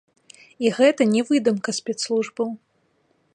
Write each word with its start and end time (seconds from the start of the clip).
І 0.65 0.71
гэта 0.77 1.07
не 1.13 1.21
выдумка 1.29 1.75
спецслужбаў. 1.79 2.49